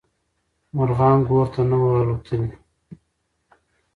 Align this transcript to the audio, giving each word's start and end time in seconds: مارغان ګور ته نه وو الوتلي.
مارغان 0.75 1.17
ګور 1.27 1.47
ته 1.53 1.61
نه 1.69 1.77
وو 1.81 1.91
الوتلي. 2.01 2.51